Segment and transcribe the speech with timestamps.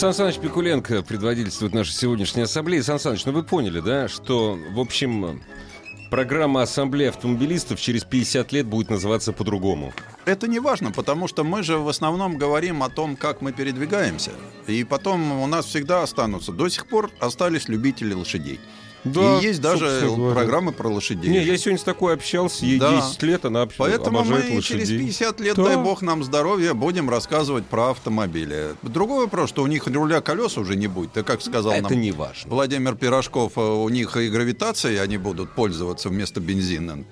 [0.00, 2.80] Сан Саныч Пикуленко предводительствует нашей сегодняшней ассамблеи.
[2.80, 5.42] Сан Саныч, ну вы поняли, да, что, в общем,
[6.10, 9.92] программа Ассамблеи автомобилистов через 50 лет будет называться по-другому.
[10.24, 14.30] Это не важно, потому что мы же в основном говорим о том, как мы передвигаемся.
[14.66, 18.58] И потом у нас всегда останутся, до сих пор остались любители лошадей.
[19.04, 21.30] Да, и есть даже программы про лошадей.
[21.30, 22.96] Не, я сегодня с такой общался, ей Да.
[23.00, 24.86] 10 лет, она об- Поэтому мы обожает лошадей.
[24.86, 25.64] через 50 лет, Да.
[25.64, 28.74] дай бог нам здоровья, будем рассказывать про автомобили.
[28.82, 31.12] Другой вопрос, что у них руля колес уже не будет.
[31.12, 32.50] Ты как сказал Это нам не важно.
[32.50, 37.04] Владимир Пирожков, э, у них и гравитацией они будут пользоваться вместо бензина.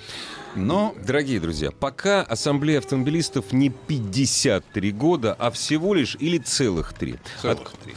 [0.56, 7.16] Но Дорогие друзья, пока Ассамблея автомобилистов не 53 года, а всего лишь или целых три.
[7.40, 7.94] целых От- три.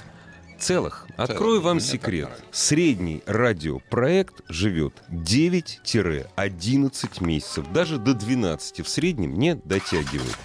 [0.62, 1.08] Целых.
[1.18, 2.30] Открою вам Мне секрет.
[2.52, 7.66] Средний радиопроект живет 9-11 месяцев.
[7.74, 10.38] Даже до 12 в среднем не дотягивает.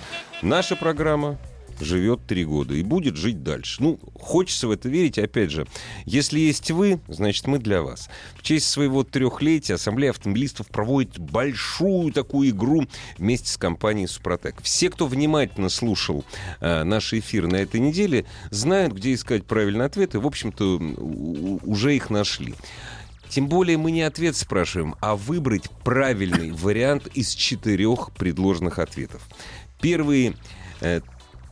[0.42, 1.38] Наша программа
[1.80, 3.82] живет три года и будет жить дальше.
[3.82, 5.18] Ну, хочется в это верить.
[5.18, 5.66] Опять же,
[6.04, 8.08] если есть вы, значит, мы для вас.
[8.34, 12.86] В честь своего трехлетия Ассамблея автомобилистов проводит большую такую игру
[13.18, 14.62] вместе с компанией «Супротек».
[14.62, 16.24] Все, кто внимательно слушал
[16.60, 20.18] э, наши эфиры на этой неделе, знают, где искать правильные ответы.
[20.18, 22.54] В общем-то, уже их нашли.
[23.28, 29.22] Тем более мы не ответ спрашиваем, а выбрать правильный вариант из четырех предложенных ответов.
[29.80, 30.34] Первые
[30.80, 31.00] э,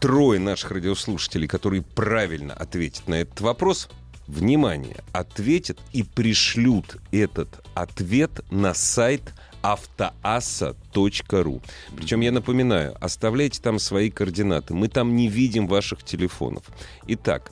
[0.00, 3.88] трое наших радиослушателей, которые правильно ответят на этот вопрос,
[4.26, 9.22] внимание, ответят и пришлют этот ответ на сайт
[9.62, 11.62] автоасса.ру.
[11.96, 14.74] Причем я напоминаю, оставляйте там свои координаты.
[14.74, 16.64] Мы там не видим ваших телефонов.
[17.06, 17.50] Итак,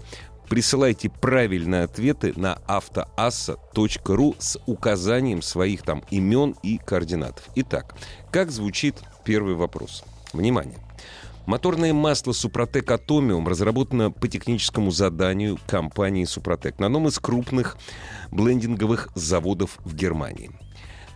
[0.49, 7.49] присылайте правильные ответы на автоасса.ру с указанием своих там имен и координатов.
[7.55, 7.95] Итак,
[8.31, 10.05] как звучит первый вопрос?
[10.35, 10.79] Внимание.
[11.47, 17.77] Моторное масло Супротек Атомиум разработано по техническому заданию компании Супротек на одном из крупных
[18.31, 20.51] блендинговых заводов в Германии.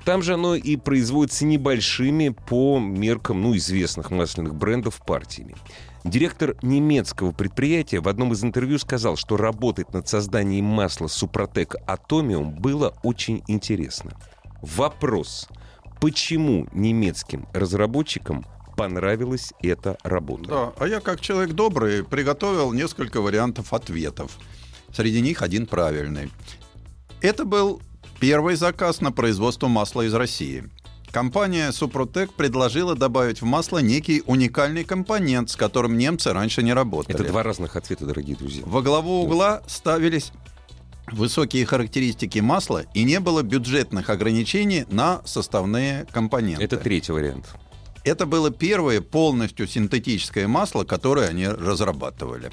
[0.05, 5.57] Там же оно и производится небольшими по меркам ну, известных масляных брендов партиями.
[6.05, 12.55] Директор немецкого предприятия в одном из интервью сказал, что работать над созданием масла Супротек Атомиум
[12.55, 14.13] было очень интересно.
[14.63, 15.49] Вопрос.
[16.01, 18.45] Почему немецким разработчикам
[18.77, 20.49] понравилась эта работа?
[20.49, 24.37] Да, а я как человек добрый приготовил несколько вариантов ответов.
[24.95, 26.31] Среди них один правильный.
[27.21, 27.81] Это был
[28.21, 30.71] первый заказ на производство масла из России.
[31.11, 37.15] Компания Супротек предложила добавить в масло некий уникальный компонент, с которым немцы раньше не работали.
[37.15, 38.63] Это два разных ответа, дорогие друзья.
[38.67, 40.33] Во главу угла ставились
[41.11, 46.63] высокие характеристики масла и не было бюджетных ограничений на составные компоненты.
[46.63, 47.47] Это третий вариант.
[48.07, 52.53] Это было первое полностью синтетическое масло, которое они разрабатывали.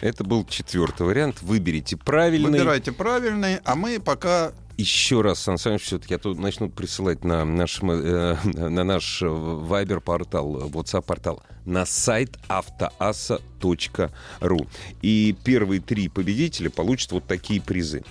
[0.00, 1.42] Это был четвертый вариант.
[1.42, 2.50] Выберите правильный.
[2.50, 7.44] Выбирайте правильный, а мы пока Еще раз, Сан Саныч, все-таки, а то начнут присылать на
[7.44, 14.66] наш, э, на наш Viber-портал, WhatsApp-портал, на сайт автоасса.ру.
[15.02, 18.02] И первые три победителя получат вот такие призы.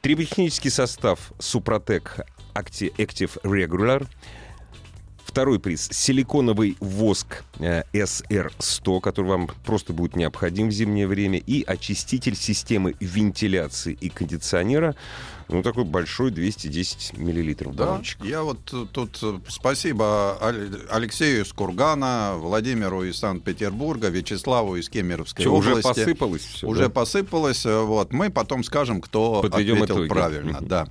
[0.00, 2.20] Триботехнический состав Супротек
[2.54, 4.06] Acti- Active Regular.
[5.30, 11.62] Второй приз– силиконовый воск э, SR100, который вам просто будет необходим в зимнее время, и
[11.62, 14.96] очиститель системы вентиляции и кондиционера,
[15.48, 18.24] ну, такой большой, 210 миллилитров Да, баллончик.
[18.24, 24.88] я вот э, тут э, спасибо Але- Алексею из Кургана, Владимиру из Санкт-Петербурга, Вячеславу из
[24.88, 25.88] Кемеровской уже области.
[25.88, 26.66] посыпалось все?
[26.66, 27.64] Уже посыпалось.
[27.66, 30.08] э, Вот мы потом скажем, кто Подведем ответил итоги.
[30.08, 30.58] правильно.
[30.60, 30.88] Да.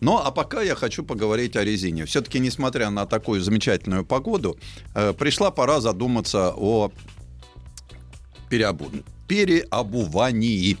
[0.00, 2.04] Ну, а пока я хочу поговорить о резине.
[2.04, 4.58] Все-таки, несмотря на такую замечательную погоду,
[4.94, 6.90] э, пришла пора задуматься о
[8.50, 10.76] переобу- переобувании.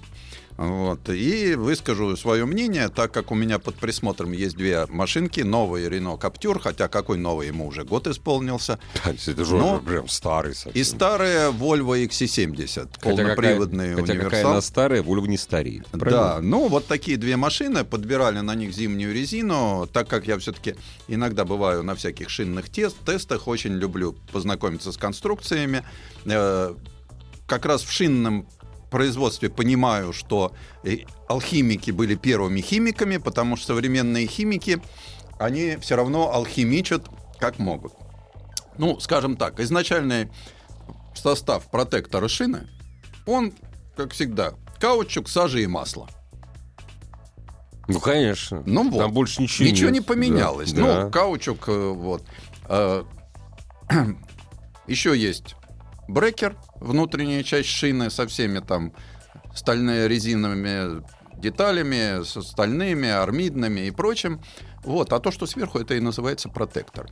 [0.56, 1.08] Вот.
[1.10, 6.16] И выскажу свое мнение, так как у меня под присмотром есть две машинки, новый Рено
[6.16, 10.72] Каптюр, хотя какой новый ему уже год исполнился, Это же Но- прям старый совсем.
[10.72, 14.50] и старая Volvo XC70, Хотя полноприводный какая, хотя какая универсал.
[14.52, 15.86] она старая, Volvo не стареет.
[15.92, 16.40] Да, Правильно?
[16.40, 20.74] ну вот такие две машины, подбирали на них зимнюю резину, так как я все-таки
[21.08, 25.84] иногда бываю на всяких шинных тест, тестах, очень люблю познакомиться с конструкциями.
[26.24, 26.74] Э,
[27.46, 28.46] как раз в шинном
[28.96, 30.52] производстве понимаю, что
[30.82, 34.80] э, алхимики были первыми химиками, потому что современные химики,
[35.38, 37.04] они все равно алхимичат
[37.38, 37.92] как могут.
[38.78, 40.30] Ну, скажем так, изначальный
[41.14, 42.68] состав протектора шины,
[43.26, 43.52] он,
[43.98, 46.08] как всегда, каучук, сажа и масло.
[47.88, 48.62] Ну, конечно.
[48.64, 48.98] Ну вот.
[48.98, 50.00] Там больше ничего Ничего нет.
[50.00, 50.72] не поменялось.
[50.72, 51.10] Да, Ну, да.
[51.10, 52.24] каучук, э, вот.
[52.64, 53.04] Э,
[54.86, 55.54] Еще есть
[56.08, 58.92] брекер, внутренняя часть шины со всеми там
[59.54, 61.02] стальными резиновыми
[61.40, 64.40] деталями, со стальными, армидными и прочим.
[64.84, 65.12] Вот.
[65.12, 67.06] А то, что сверху, это и называется протектор.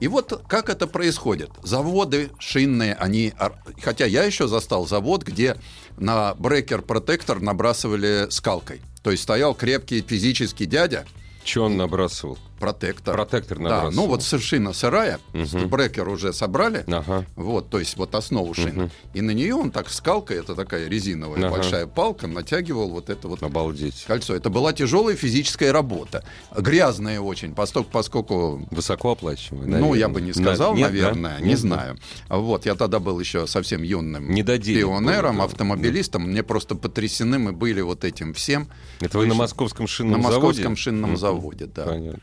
[0.00, 1.50] И вот как это происходит.
[1.62, 3.32] Заводы шинные, они...
[3.80, 5.56] Хотя я еще застал завод, где
[5.96, 8.82] на брекер-протектор набрасывали скалкой.
[9.02, 11.06] То есть стоял крепкий физический дядя,
[11.44, 12.38] Че он набрасывал?
[12.58, 13.14] Протектор.
[13.14, 13.92] Протектор Да, набрасывал.
[13.92, 15.68] ну вот шина сырая, Мгм.
[15.68, 17.24] брекер уже собрали, Ага.
[17.36, 18.84] вот, то есть вот основу шины.
[18.84, 18.90] Мгм.
[19.14, 21.50] И на нее он так скалкой, это такая резиновая Ага.
[21.56, 24.04] большая палка, натягивал вот это вот Обалдеть.
[24.06, 24.34] кольцо.
[24.34, 26.24] Это была тяжелая физическая работа,
[26.56, 30.92] грязная очень, поскольку, поскольку Высоко оплачиваемый, ну, я бы не сказал, На- нет, да?
[30.92, 31.98] наверное, не Нет, знаю.
[32.28, 35.44] Вот, я тогда был еще совсем юным пионером, был, да.
[35.44, 36.22] автомобилистом.
[36.22, 38.68] Мне просто потрясены мы были вот этим всем
[39.00, 40.76] Это вы на московском на шинном московском заводе?
[40.76, 41.18] шинном Мгм.
[41.18, 41.84] заводе, да.
[41.84, 42.20] Понятно.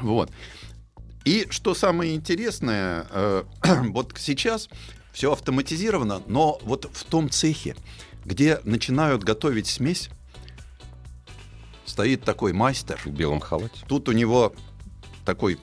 [0.00, 0.30] Вот.
[1.24, 3.44] И что самое интересное, э,
[3.90, 4.68] вот сейчас
[5.12, 7.74] все автоматизировано, но вот в том цехе,
[8.24, 10.10] где начинают готовить смесь,
[11.84, 13.00] стоит такой мастер.
[13.04, 13.80] В белом халате.
[13.88, 14.54] Тут у него
[15.24, 15.58] такой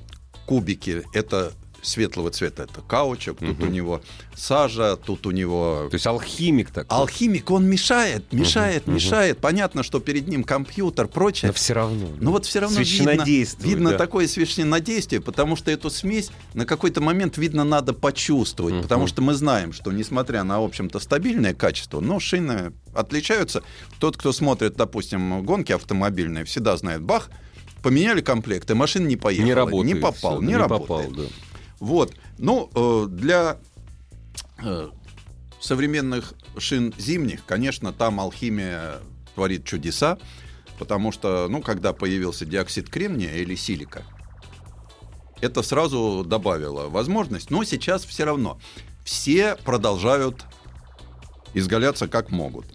[0.45, 1.53] кубики, это
[1.83, 3.67] светлого цвета, это каучук, тут Мгм.
[3.67, 4.01] у него
[4.35, 6.97] сажа, тут у него То есть алхимик такой.
[6.97, 8.95] алхимик, он мешает, мешает, мгм.
[8.95, 9.37] мешает.
[9.39, 11.49] Понятно, что перед ним компьютер, прочее.
[11.49, 12.07] Но все равно.
[12.19, 13.23] Но вот все равно видно,
[13.59, 13.97] видно да.
[13.97, 18.83] такое священнодействие, потому что эту смесь на какой-то момент, видно, надо почувствовать, Мгм.
[18.83, 23.61] потому что мы знаем, что несмотря на, в общем-то, стабильное качество, но шины отличаются.
[23.99, 27.29] Тот, кто смотрит, допустим, гонки автомобильные, всегда знает, бах,
[27.81, 29.45] поменяли комплект, и машина не поехала.
[29.45, 29.93] Не работает.
[29.95, 30.87] Не попал, всё, не, работает.
[31.09, 31.23] попал, да.
[31.83, 32.13] Вот.
[32.37, 33.57] Ну, э, для
[34.63, 34.89] э,
[35.59, 39.01] современных шин зимних, конечно, там алхимия
[39.35, 40.17] творит чудеса,
[40.79, 44.03] потому что, ну, когда появился диоксид кремния или силика,
[45.41, 48.61] это сразу добавило возможность, но сейчас все равно
[49.03, 50.45] все продолжают
[51.53, 52.65] изгаляться как могут.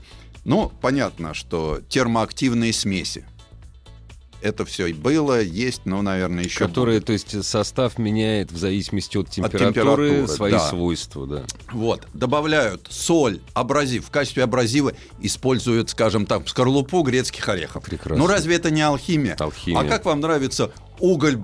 [0.44, 3.24] Ну, понятно, что термоактивные смеси.
[4.40, 9.16] Это все и было, есть, но, наверное, еще Которые, то есть, состав меняет в зависимости
[9.16, 10.60] от температуры, температуры, свои да.
[10.60, 11.42] свойства, да.
[11.72, 14.06] Вот, добавляют соль, абразив.
[14.06, 17.84] В качестве абразива используют, скажем так, скорлупу грецких орехов.
[17.84, 18.16] Прекрасно.
[18.16, 19.36] Ну разве это не алхимия?
[19.38, 19.80] Алхимия.
[19.80, 20.70] А как вам нравится
[21.00, 21.36] уголь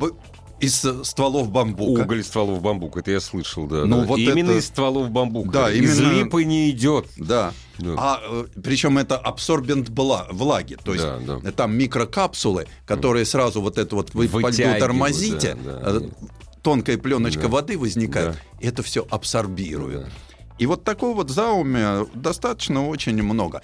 [0.64, 2.00] из э, стволов бамбука?
[2.02, 3.84] Уголь стволов бамбука, это я слышал, да.
[3.84, 4.06] Ну, да.
[4.06, 5.50] вот именно это- из стволов бамбука.
[5.50, 7.06] Да, Из именно- липы не идет.
[7.16, 7.52] Да.
[7.78, 7.94] Да.
[7.98, 11.40] А э, причем это абсорбент бла- влаги, то есть Да, да.
[11.48, 16.06] э, там микрокапсулы, которые сразу вот это вот вы по льду тормозите, да, да.
[16.62, 17.48] тонкая пленочка Да.
[17.48, 18.66] воды возникает, Да.
[18.68, 20.02] это все абсорбирует.
[20.02, 20.08] Да.
[20.58, 23.60] И вот такого вот зауме достаточно очень много.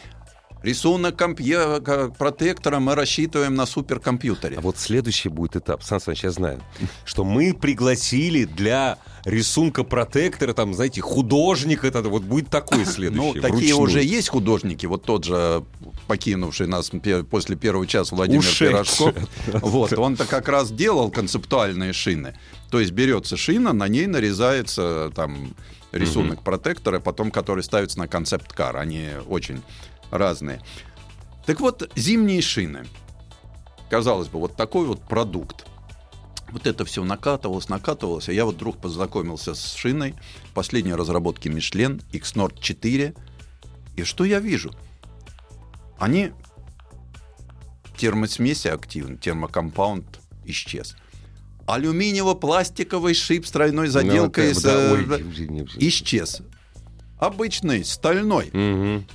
[0.62, 1.80] Рисунок компье-
[2.18, 4.58] протектора мы рассчитываем на суперкомпьютере.
[4.58, 6.62] А вот следующий будет этап, Сан Саныч, я знаю,
[7.04, 13.34] что мы пригласили для рисунка протектора, там, знаете, художника, это вот будет такой следующий.
[13.34, 15.64] Ну, такие уже есть художники, вот тот же
[16.06, 16.90] покинувший нас
[17.30, 19.14] после первого часа Владимир Ушедший Пирожков.
[19.62, 22.34] Вот, он-то как раз делал концептуальные шины.
[22.70, 25.54] То есть берется шина, на ней нарезается там
[25.92, 28.76] рисунок протектора, потом который ставится на концепт-кар.
[28.76, 29.62] Они очень
[30.10, 30.60] разные.
[31.46, 32.86] Так вот, зимние шины.
[33.88, 35.66] Казалось бы, вот такой вот продукт.
[36.52, 38.28] Вот это все накатывалось, накатывалось.
[38.28, 40.14] А я вот вдруг познакомился с шиной
[40.54, 43.14] последней разработки Michelin X-Nord 4.
[43.96, 44.72] И что я вижу?
[45.98, 46.32] Они
[47.96, 50.96] термосмеси активны, термокомпаунд исчез.
[51.66, 56.42] Алюминиево-пластиковый шип с тройной заделкой Ну, с, да, э, ой, не- исчез.
[57.18, 58.50] Обычный, стальной.
[58.52, 59.06] Мгм.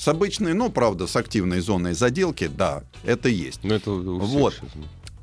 [0.00, 3.60] С обычной, ну, правда, с активной зоной заделки, да, это есть.
[3.62, 4.58] Ну, это Вот.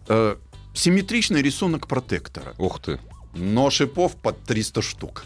[0.08, 0.36] Э,
[0.76, 3.00] симметричный рисунок протектора, Ух ты.
[3.34, 5.26] но шипов под 300 штук.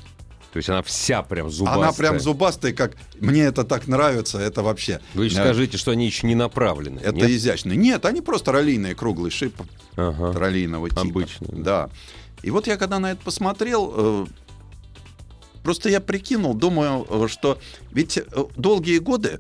[0.54, 1.84] То есть она вся прям зубастая.
[1.84, 5.02] Она прям зубастая, как мне это так нравится, это вообще.
[5.16, 7.00] Вы еще э, скажите, что они еще не направлены.
[7.00, 7.30] Это нет?
[7.32, 7.74] изящно.
[7.74, 9.56] Нет, они просто ролийные, круглый шип
[9.98, 10.32] Ага.
[10.32, 11.02] ролийного типа.
[11.02, 11.90] Обычные, Да.
[12.42, 14.26] И вот я когда на это посмотрел, э,
[15.64, 17.60] просто я прикинул, думаю, э, что
[17.92, 18.24] ведь э,
[18.56, 19.40] долгие годы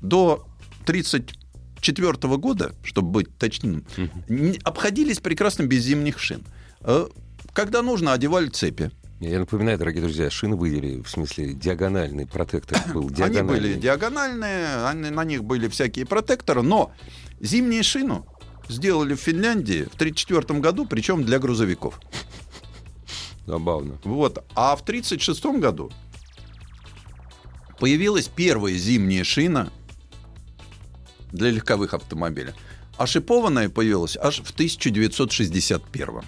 [0.00, 0.46] до
[0.86, 3.84] 34 года, чтобы быть точным,
[4.64, 6.42] обходились прекрасно без зимних шин.
[6.80, 7.06] Э,
[7.52, 8.90] Когда нужно, одевали цепи.
[9.20, 13.60] Я напоминаю, дорогие друзья, шины были, в смысле, диагональный протектор был Они диагональный.
[13.60, 16.90] были диагональные, они- на них были всякие протекторы, но
[17.40, 18.24] зимнюю шину
[18.68, 22.00] сделали в Финляндии в 1934 году, причем для грузовиков.
[23.46, 23.98] Забавно.
[24.04, 24.44] Вот.
[24.54, 25.90] А в 1936 году
[27.78, 29.72] появилась первая зимняя шина
[31.32, 32.52] для легковых автомобилей.
[32.96, 36.22] А шипованная появилась аж в 1961.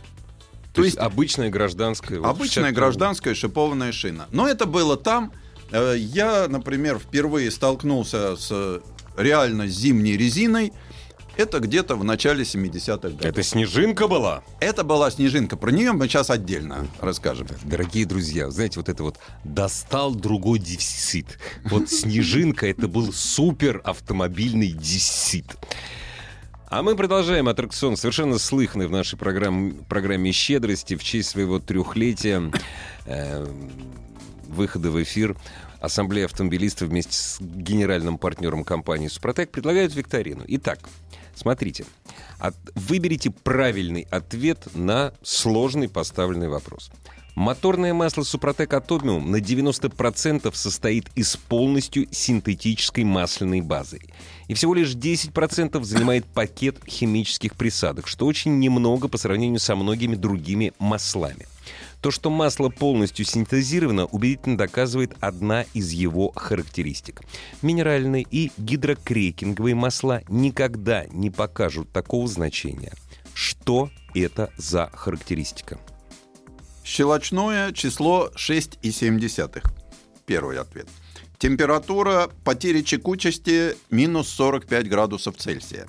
[0.72, 2.18] То, есть обычная гражданская...
[2.18, 2.72] вот, Обычная 62.
[2.72, 4.26] гражданская шипованная шина.
[4.32, 5.32] Но это было там.
[5.70, 8.80] Э, Я, например, впервые столкнулся с э,
[9.18, 10.72] реально зимней резиной.
[11.36, 13.24] Это где-то в начале 70-х годов.
[13.24, 14.42] Это снежинка была?
[14.60, 15.56] Это была снежинка.
[15.56, 17.46] Про нее мы сейчас отдельно расскажем.
[17.64, 21.38] Дорогие друзья, знаете, вот это вот достал другой дефицит.
[21.64, 25.56] Вот снежинка это был супер автомобильный дефицит.
[26.68, 32.50] А мы продолжаем аттракцион, совершенно слыханный в нашей программе, программе «Щедрости» в честь своего трехлетия
[33.04, 33.46] э,
[34.48, 35.36] выхода в эфир
[35.80, 40.44] Ассамблея автомобилистов вместе с генеральным партнером компании «Супротек» предлагают викторину.
[40.46, 40.78] Итак,
[41.34, 41.84] смотрите.
[42.38, 46.90] От- выберите правильный ответ на сложный поставленный вопрос.
[47.34, 54.00] Моторное масло Супротек Атомиум на 90% состоит из полностью синтетической масляной базы.
[54.48, 60.14] И всего лишь 10% занимает пакет химических присадок, что очень немного по сравнению со многими
[60.14, 61.46] другими маслами.
[62.02, 67.22] То, что масло полностью синтезировано, убедительно доказывает одна из его характеристик.
[67.62, 72.92] Минеральные и гидрокрекинговые масла никогда не покажут такого значения.
[73.34, 75.78] Что это за характеристика?
[76.84, 79.64] Щелочное число 6,7.
[80.26, 80.88] Первый ответ.
[81.38, 85.86] Температура потери чекучести минус 45 градусов Цельсия.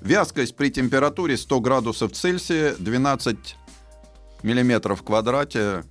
[0.00, 3.56] Вязкость при температуре 100 градусов Цельсия 12
[4.42, 5.84] миллиметров в квадрате.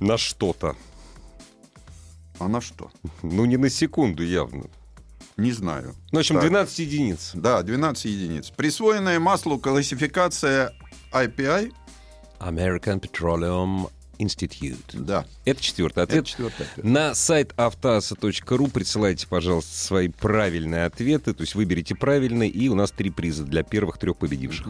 [0.00, 0.76] На что-то.
[2.38, 2.90] А на что?
[3.22, 4.64] Ну, не на секунду явно.
[5.36, 5.94] Не знаю.
[6.12, 6.44] Ну, в общем, Так.
[6.44, 7.30] 12 единиц.
[7.34, 8.50] Да, 12 единиц.
[8.50, 10.72] Присвоенная маслу классификация
[11.12, 11.72] IPI.
[12.40, 14.76] American Petroleum Institute.
[14.94, 16.26] Да, Это четвертый это ответ.
[16.26, 16.84] четвертый ответ.
[16.84, 21.32] На сайт автоаса.ру присылайте, пожалуйста, свои правильные ответы.
[21.34, 24.66] То есть выберите правильный, и у нас три приза для первых трех победивших.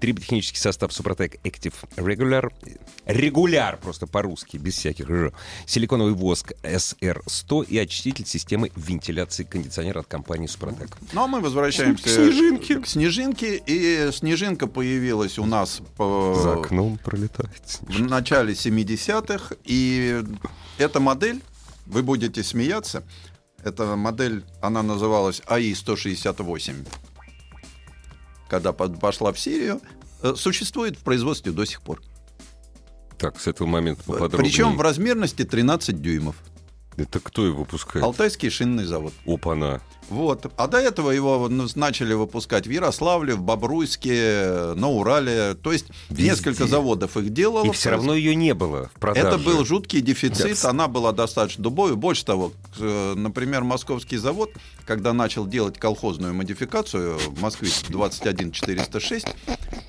[0.00, 2.50] Триботехнический состав Супротек Active Regular.
[3.06, 5.06] Регуляр, просто по-русски, без всяких.
[5.66, 10.96] Силиконовый воск SR100 и очиститель системы вентиляции кондиционера от компании Супротек.
[11.12, 12.80] Ну, а мы возвращаемся К снежинке.
[12.80, 13.62] К снежинке.
[13.66, 17.80] И снежинка появилась у нас по- За окном пролетает.
[17.82, 18.54] в начале
[18.86, 19.56] 70-х.
[19.64, 20.22] И
[20.78, 21.42] эта модель,
[21.86, 23.04] вы будете смеяться,
[23.62, 26.86] эта модель, она называлась АИ-168.
[28.48, 29.80] Когда пошла в серию,
[30.22, 32.00] э, существует в производстве до сих пор.
[33.18, 34.38] Так, с этого момента поподробнее.
[34.38, 36.36] Причем в размерности 13 дюймов.
[36.96, 38.04] Это кто его выпускает?
[38.04, 39.12] Алтайский шинный завод.
[39.26, 39.80] Опа-на.
[40.08, 40.52] Вот.
[40.56, 45.54] А до этого его ну, начали выпускать в Ярославле, в Бобруйске, на Урале.
[45.54, 46.24] То есть Везде.
[46.30, 47.66] несколько заводов их делало.
[47.66, 49.26] И все равно ее не было в продаже.
[49.26, 50.70] Это был жуткий дефицит, Да.
[50.70, 51.96] она была достаточно дубовой.
[51.96, 54.50] Больше того, э, например, московский завод,
[54.84, 59.26] когда начал делать колхозную модификацию «Москвич 21406»,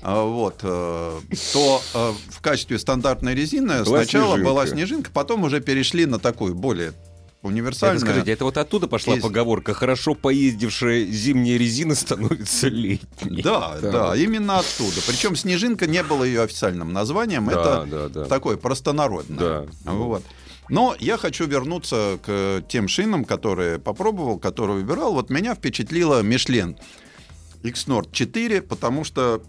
[0.02, 1.20] а, вот, э,
[1.52, 4.48] то э, в качестве стандартной резины Была сначала снежинка.
[4.50, 6.92] была снежинка, потом уже перешли на такую более
[7.40, 8.00] Это, универсальную.
[8.00, 9.22] скажите, это вот оттуда пошла Есть.
[9.24, 13.42] поговорка «хорошо поездившая зимняя резина становится летней».
[13.42, 15.00] Да, да, именно оттуда.
[15.06, 17.46] Причем снежинка не было ее официальным названием.
[17.46, 18.24] Да, это да, да.
[18.24, 19.38] такое простонародное.
[19.38, 19.92] Да.
[19.92, 20.24] Вот.
[20.68, 25.14] Но я хочу вернуться к тем шинам, которые попробовал, которые выбирал.
[25.14, 26.76] Вот меня впечатлила Мишлен
[27.62, 29.42] X-Nord 4, потому что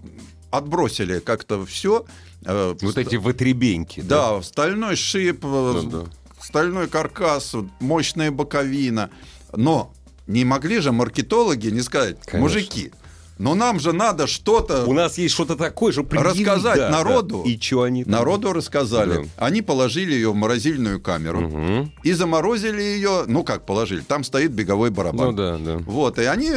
[0.51, 2.05] отбросили как-то все.
[2.41, 3.99] Вот эти вытребеньки.
[3.99, 6.05] Да, стальной шип, э, Да, да.
[6.49, 9.11] Стальной каркас, мощная боковина.
[9.55, 9.93] Но
[10.25, 12.39] не могли же маркетологи не сказать, Конечно.
[12.39, 12.91] мужики,
[13.37, 14.85] но нам же надо что-то...
[14.85, 16.45] У нас есть что-то такое, предъявить.
[16.47, 16.97] Рассказать Да, да.
[16.97, 17.43] народу.
[17.43, 18.13] И что они там?
[18.13, 19.13] Народу рассказали.
[19.37, 19.45] Да.
[19.45, 21.93] Они положили ее в морозильную камеру Мгм.
[22.03, 23.25] и заморозили ее.
[23.27, 24.01] Ну как положили?
[24.01, 25.27] Там стоит беговой барабан.
[25.27, 25.77] Ну да, да.
[25.85, 26.51] Вот, и они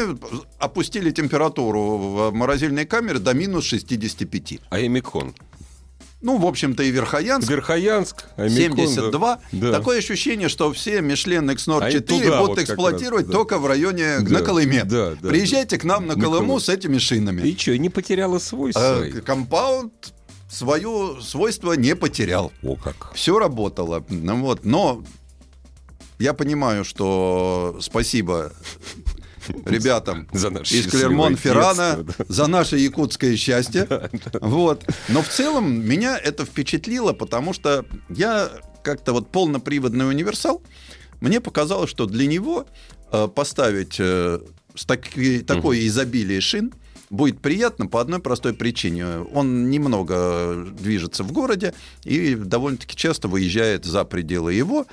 [0.59, 4.59] опустили температуру в морозильной камере до минус 65.
[4.71, 5.35] А Эмикон?
[6.23, 7.51] Ну, в общем-то, и Верхоянск.
[7.51, 9.41] Верхоянск, Эмикон, 72.
[9.53, 9.73] Да.
[9.73, 13.39] Такое ощущение, что все Мишлен X-Nord Они 4 туда будут вот эксплуатировать раз, да.
[13.39, 14.85] только в районе Да, на Колыме.
[14.85, 16.61] да, да, Приезжайте к нам на На Колыму Колыму.
[16.61, 17.43] с этими шинами.
[17.43, 19.93] И что, не потеряла свой А, компаунд
[20.49, 22.53] свое свойство не потерял.
[22.63, 23.13] О, как.
[23.15, 24.05] Все работало.
[24.09, 24.65] Ну, вот.
[24.65, 25.03] Но
[26.19, 28.53] я понимаю, что спасибо
[29.65, 33.87] ребятам За из Клермон-Феррана детство, за наше якутское счастье.
[34.41, 34.85] Вот.
[35.09, 38.51] Но в целом меня это впечатлило, потому что я
[38.83, 40.63] как-то вот полноприводный универсал,
[41.21, 42.67] мне показалось, что для него
[43.13, 44.41] э, поставить э,
[44.75, 46.73] с таки- такое изобилие шин
[47.13, 49.19] будет приятно по одной простой причине.
[49.35, 54.87] Он немного движется в городе и довольно-таки часто выезжает за пределы его.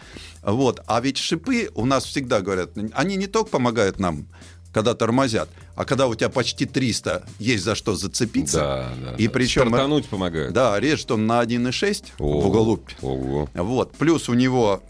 [0.43, 0.81] Вот.
[0.85, 4.27] А ведь шипы у нас всегда говорят, они не только помогают нам,
[4.73, 8.57] когда тормозят, а когда у тебя почти 300, есть за что зацепиться.
[8.59, 9.15] Да, да.
[9.15, 10.51] И причем- Стартануть помогает.
[10.53, 12.89] Да, режет он на 1,6 О, в уголубь.
[13.01, 13.49] Ого.
[13.53, 13.93] Вот.
[13.93, 14.83] Плюс у него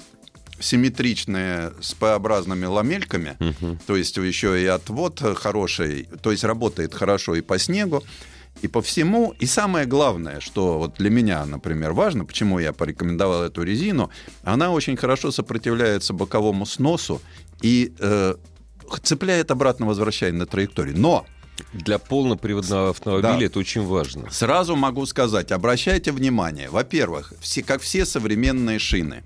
[0.59, 3.37] симметричные с П-образными ламельками,
[3.87, 8.03] то есть еще и отвод хороший, то есть работает хорошо и по снегу,
[8.61, 9.33] и по всему.
[9.39, 14.09] И самое главное, что вот для меня, например, важно, почему я порекомендовал эту резину,
[14.43, 17.21] она очень хорошо сопротивляется боковому сносу
[17.61, 18.35] и э,
[19.03, 20.97] цепляет обратно, возвращая на траекторию.
[20.97, 21.25] Но
[21.73, 23.45] Для полноприводного автомобиля Да.
[23.45, 24.29] это очень важно.
[24.31, 29.23] Сразу могу сказать, обращайте внимание, во-первых, все, как все современные шины,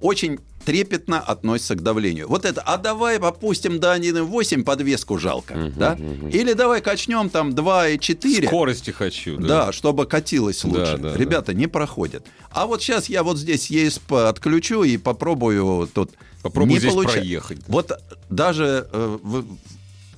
[0.00, 2.28] очень трепетно относятся к давлению.
[2.28, 5.98] Вот это, а давай опустим до 1,8, подвеску жалко, да?
[6.32, 8.46] Или давай качнем там 2,4.
[8.46, 9.36] Скорости хочу.
[9.38, 9.66] Да.
[9.66, 10.98] Да, чтобы катилось лучше.
[10.98, 12.26] да, Ребята, не проходят.
[12.50, 16.10] А вот сейчас я вот здесь ESP отключу и попробую тут.
[16.42, 17.60] Попробуй не здесь получа- проехать.
[17.68, 17.92] Вот
[18.28, 19.18] даже э,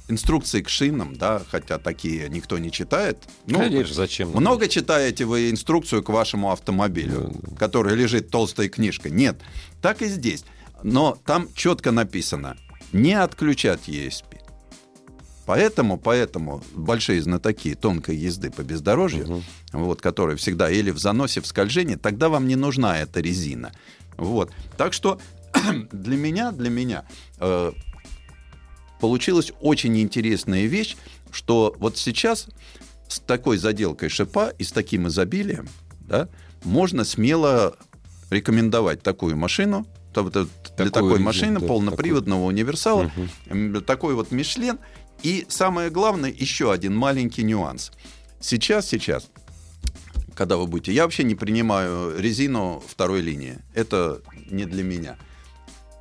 [0.09, 3.19] инструкции к шинам, да, хотя такие никто не читает.
[3.47, 4.31] Ну, Конечно, зачем?
[4.31, 9.13] много читаете вы инструкцию к вашему автомобилю, которая лежит толстой книжкой?
[9.13, 9.37] Нет.
[9.81, 10.45] Так и здесь.
[10.83, 12.57] Но там четко написано
[12.93, 14.41] не отключать ESP.
[15.47, 19.43] Поэтому, поэтому большие знатоки тонкой езды по бездорожью,
[19.73, 23.73] вот, которые всегда или в заносе, в скольжении, тогда вам не нужна эта резина.
[24.17, 24.53] Вот.
[24.79, 25.19] Так что
[25.93, 27.05] для меня, для меня
[27.41, 27.73] э,
[29.05, 30.97] получилась очень интересная вещь,
[31.31, 32.47] что вот сейчас
[33.07, 35.69] с такой заделкой шипа и с таким изобилием
[36.01, 36.31] да,
[36.65, 37.77] можно смело
[38.31, 40.47] рекомендовать такую машину, для
[40.87, 43.11] Такую такой машины, да, полноприводного универсала,
[43.49, 44.79] м, такой вот Мишлен.
[45.23, 47.93] И самое главное, еще один маленький нюанс.
[48.41, 49.29] Сейчас, сейчас,
[50.35, 50.95] когда вы будете...
[50.95, 53.59] Я вообще не принимаю резину второй линии.
[53.75, 55.19] Это не для меня.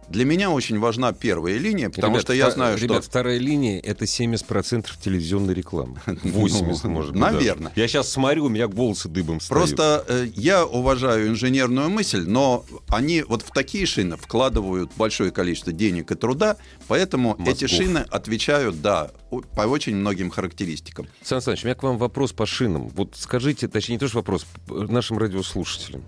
[0.09, 3.09] Для меня очень важна первая линия, потому Ребят, что я знаю, ребят, что...
[3.09, 5.99] вторая линия это 70% телевизионной рекламы.
[6.05, 7.21] 80, Ну, может быть.
[7.21, 7.69] наверно.
[7.69, 7.81] даже.
[7.81, 9.59] Я сейчас смотрю, у меня волосы дыбом встают.
[9.59, 15.71] Просто э, я уважаю инженерную мысль, но они вот в такие шины вкладывают большое количество
[15.71, 17.47] денег и труда, поэтому Мозгов.
[17.47, 19.11] эти шины отвечают, да,
[19.55, 21.07] по очень многим характеристикам.
[21.21, 22.89] Сан Саныч, у меня к вам вопрос по шинам.
[22.89, 26.03] Вот скажите, точнее, не то, что вопрос, нашим радиослушателям.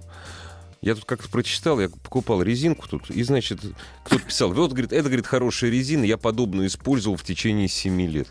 [0.86, 3.60] Я тут как-то прочитал, я покупал резинку тут, и, значит,
[4.04, 8.28] кто-то писал, вот, говорит, это, говорит, хорошая резина, я подобную использовал в течение 7 лет.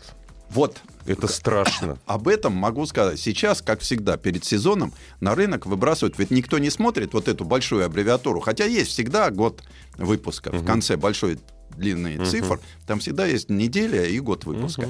[0.51, 1.97] Вот Это страшно.
[2.05, 3.19] об этом могу сказать.
[3.19, 7.85] Сейчас, как всегда, перед сезоном на рынок выбрасывают, ведь никто не смотрит вот эту большую
[7.85, 9.61] аббревиатуру, хотя есть всегда год
[9.97, 10.51] выпуска.
[10.51, 11.39] В конце большой
[11.75, 14.87] длинный цифр, там всегда есть неделя и год выпуска.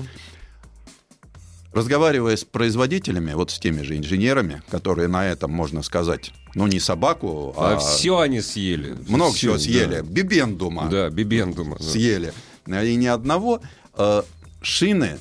[1.75, 6.79] Разговаривая с производителями, вот с теми же инженерами, которые на этом, можно сказать, ну не
[6.79, 8.95] собаку, А, а, все они съели.
[9.09, 9.59] много Всё, чего да.
[9.59, 11.75] съели, бибендума Да, бибендума.
[11.77, 11.83] да.
[11.83, 12.31] съели,
[12.67, 13.61] и ни одного.
[13.97, 14.23] Э,
[14.61, 15.19] Шины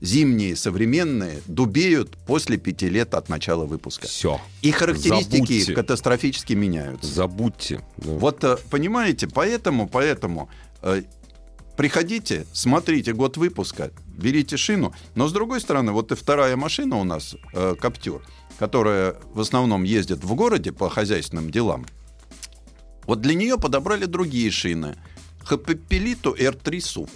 [0.00, 4.06] зимние, современные, дубеют после пяти лет от начала выпуска.
[4.06, 4.38] Все.
[4.60, 5.72] И характеристики Забудьте.
[5.74, 7.10] катастрофически меняются.
[7.10, 7.76] Забудьте.
[7.96, 8.12] Да.
[8.12, 10.50] Вот, э, понимаете, поэтому, поэтому
[10.82, 11.02] э,
[11.76, 14.94] приходите, смотрите год выпуска, берите шину.
[15.14, 18.22] Но, с другой стороны, вот и вторая машина у нас, э, Каптюр,
[18.58, 21.86] которая в основном ездит в городе по хозяйственным делам,
[23.06, 24.96] вот для нее подобрали другие шины.
[25.44, 27.10] Хапепелиту R3 SUV.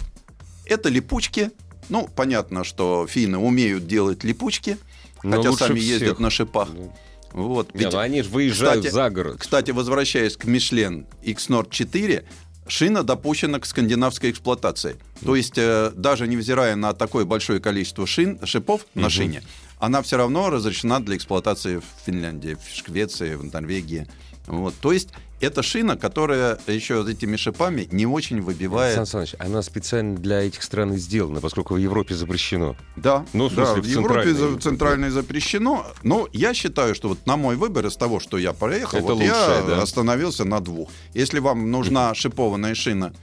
[0.65, 1.51] Это липучки.
[1.89, 4.77] Ну, понятно, что финны умеют делать липучки,
[5.23, 5.89] Но хотя сами всех.
[6.01, 6.69] ездят на шипах.
[6.71, 6.93] Да.
[7.33, 7.73] Вот.
[7.73, 9.37] Не, Ведь- ну они же выезжают кстати, за город.
[9.39, 12.25] кстати, возвращаясь к Мишлен X-Nord 4,
[12.69, 14.97] шина допущена к скандинавской эксплуатации.
[15.23, 19.43] То есть, э, даже невзирая на такое большое количество шин, шипов на шине,
[19.79, 24.07] она все равно разрешена для эксплуатации в Финляндии, в Швеции, в Норвегии.
[24.47, 24.75] Вот.
[24.81, 25.09] То есть,
[25.41, 28.95] это шина, которая еще этими шипами не очень выбивает.
[28.95, 32.75] Сан Саныч, она специально для этих стран и сделана, поскольку в Европе запрещено.
[32.95, 34.59] Да, Ну, в да, смысле, в в Европе центральной.
[34.61, 35.85] центральное запрещено.
[36.03, 39.21] Но я считаю, что вот на мой выбор из того, что я проехал, Это вот
[39.23, 39.81] я лучшее, да?
[39.81, 40.89] остановился на двух.
[41.13, 43.13] Если вам нужна шипованная шина,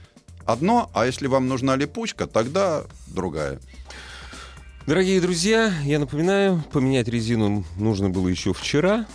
[0.45, 3.59] одно, а если вам нужна липучка, тогда другая.
[4.85, 9.05] Дорогие друзья, я напоминаю, поменять резину нужно было еще вчера.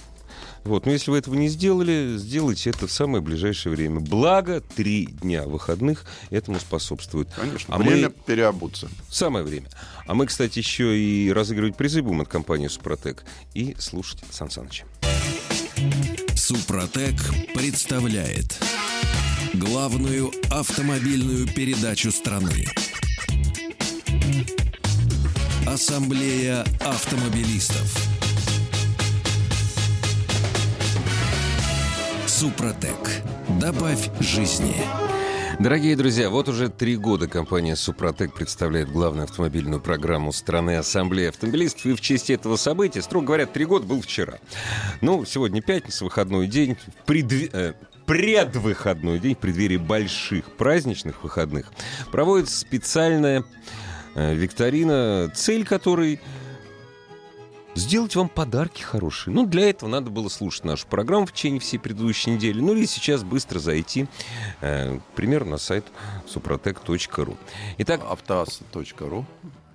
[0.65, 0.87] Вот.
[0.87, 4.01] Но если вы этого не сделали, сделайте это в самое ближайшее время.
[4.01, 7.29] Благо, три дня выходных этому способствуют.
[7.35, 8.89] Конечно, А время мы- переобуться.
[9.11, 9.69] Самое время.
[10.07, 13.25] А мы, кстати, еще и разыгрывать призы будем от компании «Супротек».
[13.55, 14.85] И слушать Сан Саныча.
[16.37, 17.15] Супротек
[17.55, 18.59] представляет
[19.55, 22.67] главную автомобильную передачу страны.
[25.67, 28.32] Ассамблея автомобилистов.
[32.43, 33.23] Супротек.
[33.61, 34.75] Добавь жизни.
[35.61, 41.87] Дорогие друзья, вот уже три года компания «Супротек» представляет главную автомобильную программу страны Ассамблея автомобилистов.
[41.87, 44.41] И в честь этого события, строго говоря, три года был вчера.
[45.01, 46.77] Ну, сегодня пятница, выходной день.
[47.07, 47.75] Предве- э,
[48.07, 51.71] предвыходной день, в преддверии больших праздничных выходных,
[52.11, 53.45] проводится специальная
[54.17, 56.19] э, викторина, цель которой
[57.75, 59.35] сделать вам подарки хорошие.
[59.35, 62.61] Ну, для этого надо было слушать нашу программу в течение всей предыдущей недели.
[62.61, 64.07] Ну, или сейчас быстро зайти,
[64.61, 65.85] э, к примеру, на сайт
[66.33, 67.37] suprotec.ru.
[67.79, 69.25] Итак, Автоасса.ру.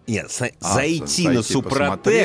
[0.07, 0.25] нет,
[0.61, 1.79] А, зайти за- на зайти Супротек.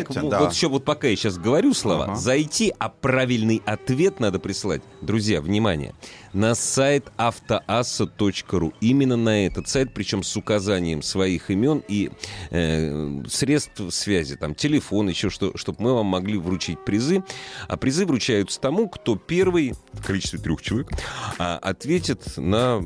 [0.09, 0.41] посмотреть, ну, да.
[0.41, 2.05] Вот еще вот пока я сейчас говорю слова.
[2.05, 2.15] Ага.
[2.17, 4.83] Зайти, а правильный ответ надо прислать.
[5.01, 5.95] Друзья, внимание.
[6.33, 8.73] На сайт автоасса.ру.
[8.81, 12.11] Именно на этот сайт, причем с указанием своих имен и
[12.51, 17.23] э, средств связи, там, телефон, еще что, чтобы мы вам могли вручить призы.
[17.69, 20.91] А призы вручаются тому, кто первый, в количестве трех человек,
[21.39, 22.83] а, ответит на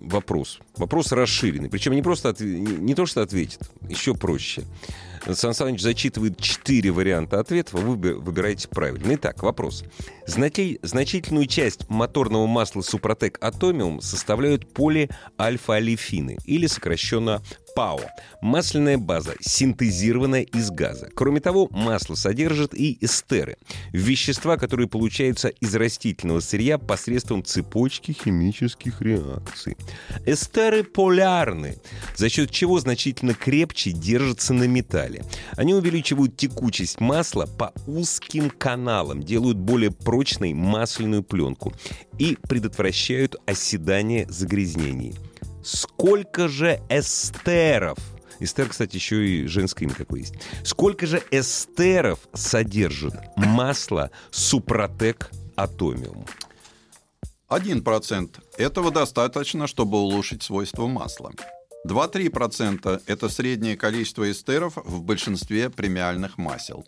[0.00, 0.58] вопрос.
[0.76, 1.68] Вопрос расширенный.
[1.68, 4.64] Причем не просто отве- не, не то, что ответит, еще проще.
[5.34, 9.14] Сан Саныч зачитывает четыре варианта ответов, а вы выби- выбираете правильно.
[9.14, 9.84] Итак, вопрос.
[10.26, 17.42] Значительную часть моторного масла Супротек Атомиум составляют полиальфа-олефины, или сокращенно
[17.76, 18.00] ПАО.
[18.40, 21.10] Масляная база, синтезированная из газа.
[21.14, 23.58] Кроме того, масло содержит и эстеры.
[23.92, 29.76] Вещества, которые получаются из растительного сырья посредством цепочки химических реакций.
[30.24, 31.76] Эстеры полярны,
[32.16, 35.22] за счет чего значительно крепче держатся на металле.
[35.56, 41.74] Они увеличивают текучесть масла по узким каналам, делают более прочной масляную пленку
[42.18, 45.14] и предотвращают оседание загрязнений.
[45.66, 47.98] Сколько же эстеров
[48.38, 50.34] Эстер, кстати, еще и женское имя такое есть.
[50.62, 56.24] Сколько же эстеров содержит масло Супротек Атомиум?
[57.48, 61.32] 1% этого достаточно, чтобы улучшить свойства масла.
[61.88, 66.86] 2-3%– это среднее количество эстеров в большинстве премиальных масел.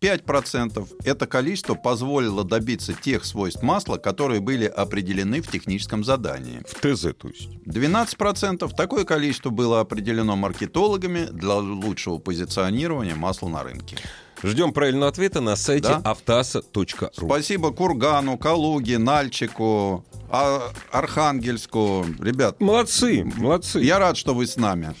[0.00, 6.62] 5%– это количество позволило добиться тех свойств масла, которые были определены в техническом задании.
[6.68, 7.48] В ТЗ, то есть.
[7.66, 13.96] 12%– такое количество было определено маркетологами для лучшего позиционирования масла на рынке.
[14.42, 16.02] Ждем правильного ответа на сайте Да.
[16.10, 16.84] автоаса.ру.
[17.26, 22.04] Спасибо Кургану, Калуге, Нальчику, А- Архангельску.
[22.20, 23.80] Ребят, Молодцы, молодцы.
[23.80, 24.94] я рад, что вы с нами.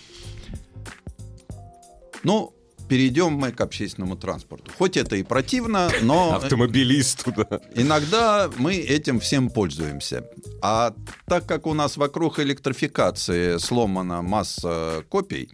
[2.22, 2.54] Ну,
[2.88, 4.70] перейдем мы к общественному транспорту.
[4.78, 7.60] Хоть это и противно, но Автомобилисту, да.
[7.74, 10.24] иногда мы этим всем пользуемся.
[10.62, 10.94] А
[11.26, 15.50] так как у нас вокруг электрификации сломана масса копий,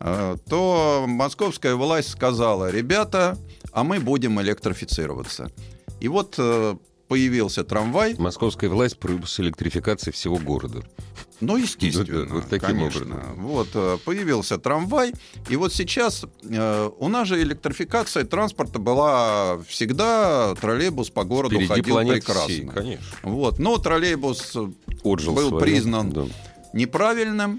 [0.00, 3.38] э, то московская власть сказала, ребята,
[3.72, 5.50] а мы будем электрифицироваться.
[6.00, 6.76] И вот э,
[7.08, 10.82] появился трамвай, Московская власть с электрификацией всего города.
[11.42, 13.02] Ну, естественно, вот таким конечно.
[13.02, 13.34] образом.
[13.38, 15.12] Вот э, появился трамвай,
[15.48, 21.68] и вот сейчас э, у нас же электрификация транспорта была всегда троллейбус по городу Впереди
[21.68, 22.44] ходил прекрасно.
[22.44, 23.04] всей, конечно.
[23.24, 24.56] Вот, но троллейбус
[25.02, 26.24] Отжил был свое, признан да.
[26.72, 27.58] неправильным.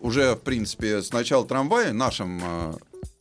[0.00, 2.72] Уже, в принципе, с начала трамвая нашим э,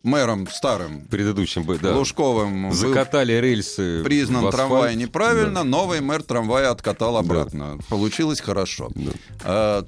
[0.04, 1.96] мэром старым Предыдущим, бы, да.
[1.96, 4.04] Лужковым был Закатали рельсы.
[4.04, 5.64] признан трамвай неправильно, Да.
[5.64, 7.80] новый мэр трамвая откатал обратно.
[7.90, 8.92] Получилось хорошо.
[8.96, 9.12] Да.
[9.44, 9.86] А,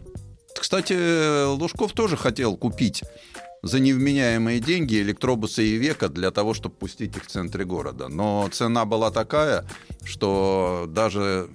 [0.58, 3.04] Кстати, Лужков тоже хотел купить
[3.62, 8.08] за невменяемые деньги электробусы и века для того, чтобы пустить их в центре города.
[8.08, 9.66] Но цена была такая,
[10.06, 11.50] что даже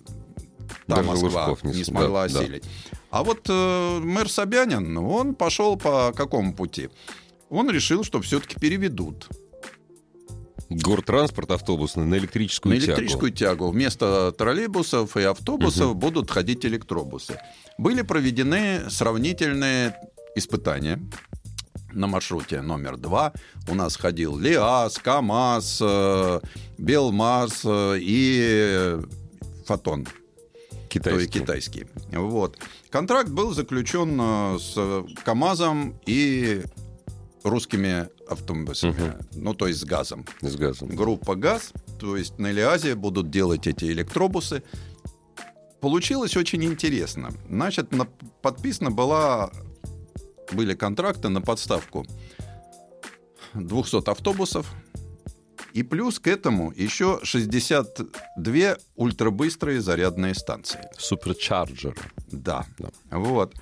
[0.87, 2.41] та Даже Москва Лужков не не смогла да, да.
[2.41, 2.65] осилить.
[3.11, 6.91] А вот э, мэр Собянин, он пошел по какому пути?
[7.51, 9.29] Он решил, что все-таки переведут
[10.69, 12.91] Гортранспорт автобусный на электрическую на тягу.
[12.93, 13.71] электрическую тягу.
[13.73, 15.99] Вместо троллейбусов и автобусов Мгм.
[15.99, 17.41] будут ходить электробусы.
[17.77, 19.97] Были проведены сравнительные
[20.37, 21.01] испытания
[21.93, 23.33] на маршруте номер два.
[23.69, 26.41] У нас ходил ЛиАЗ, КАМАЗ, э,
[26.79, 28.97] Белмаз э, и
[29.67, 30.05] Фотон.
[30.05, 31.41] То есть Китайский.
[31.41, 31.87] китайский.
[32.13, 32.59] Вот.
[32.91, 36.63] Контракт был заключен э, с КАМАЗом и
[37.45, 39.15] русскими автобусами, Мгм.
[39.35, 40.25] ну то есть с газом.
[40.43, 40.89] С газом.
[40.89, 44.63] Группа ГАЗ, то есть на Элиазе будут делать эти электробусы.
[45.81, 47.31] Получилось очень интересно.
[47.49, 48.05] Значит, на-
[48.43, 49.51] подписана была,
[50.53, 52.07] были контракты на подставку
[53.55, 54.67] 200 автобусов.
[55.73, 60.81] И плюс к этому еще 62 ультрабыстрые зарядные станции.
[60.99, 61.97] Суперчарджер.
[62.31, 62.67] Да.
[62.79, 62.91] Да.
[63.11, 63.55] Вот.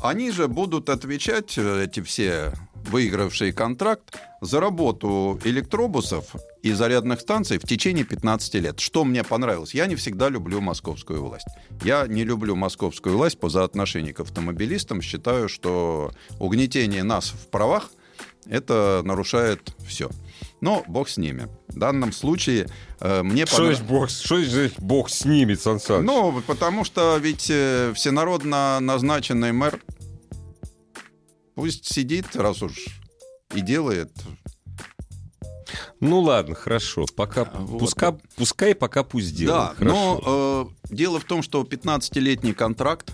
[0.00, 2.52] Они же будут отвечать, э, эти все
[2.86, 8.80] выигравшие контракт, за работу электробусов и зарядных станций в течение 15 лет.
[8.80, 9.74] Что мне понравилось?
[9.74, 11.46] Я не всегда люблю московскую власть.
[11.82, 15.02] Я не люблю московскую власть по соотношению к автомобилистам.
[15.02, 17.90] Считаю, что угнетение нас в правах
[18.46, 20.08] это нарушает все.
[20.60, 21.48] Но бог с ними.
[21.68, 22.68] В данном случае
[23.00, 26.06] э, мне Что понрав- бог, что значит бог снимет, Сан Саныч?
[26.06, 29.80] ну, потому что ведь э, всенародно назначенный мэр
[31.58, 32.86] пусть сидит, раз уж
[33.52, 34.12] и делает.
[35.98, 37.04] Ну ладно, хорошо.
[37.16, 37.80] Пока, А, вот.
[37.80, 39.70] пускай, пускай пока пусть делает.
[39.70, 40.20] да, Хорошо.
[40.24, 43.12] но э, дело в том, что 15-летний контракт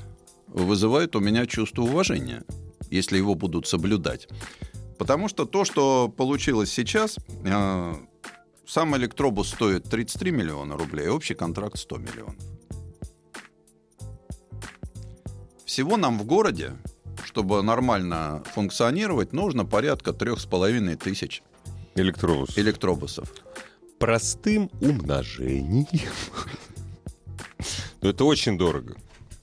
[0.49, 2.45] вызывает у меня чувство уважения,
[2.91, 4.29] если его будут соблюдать.
[4.99, 7.95] Потому что то, что получилось сейчас, э,
[8.67, 12.37] сам электробус стоит 33 миллиона рублей, а общий контракт 100 миллионов.
[15.65, 16.75] Всего нам в городе,
[17.35, 21.43] чтобы нормально функционировать, нужно порядка трех с половиной тысяч
[21.97, 22.57] Электробус.
[22.57, 23.29] электробусов.
[23.99, 25.89] Простым умножением.
[28.03, 28.95] Ну, это очень дорого.